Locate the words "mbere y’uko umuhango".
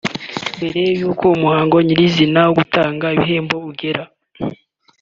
0.57-1.75